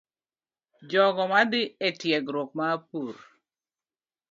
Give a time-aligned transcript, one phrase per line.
[0.89, 3.15] Jogo madhi e tiegruok mar pur,